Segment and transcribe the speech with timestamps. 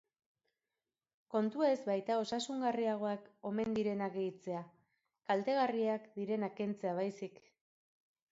[1.33, 4.61] Kontua ez baita osasungarriagoak omen direnak gehitzea,
[5.33, 7.39] kaltegarriak direnak kentzea baizik.